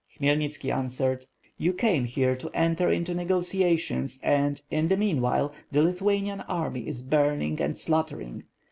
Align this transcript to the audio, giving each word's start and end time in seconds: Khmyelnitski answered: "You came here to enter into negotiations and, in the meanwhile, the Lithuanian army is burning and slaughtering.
Khmyelnitski 0.19 0.73
answered: 0.75 1.27
"You 1.59 1.73
came 1.73 2.05
here 2.05 2.35
to 2.35 2.49
enter 2.55 2.91
into 2.91 3.13
negotiations 3.13 4.19
and, 4.23 4.59
in 4.71 4.87
the 4.87 4.97
meanwhile, 4.97 5.53
the 5.71 5.83
Lithuanian 5.83 6.41
army 6.41 6.87
is 6.87 7.03
burning 7.03 7.61
and 7.61 7.77
slaughtering. 7.77 8.45